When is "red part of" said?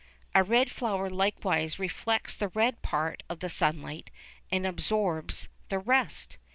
2.47-3.39